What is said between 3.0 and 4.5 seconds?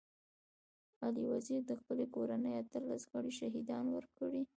غړي شهيدان ورکړي.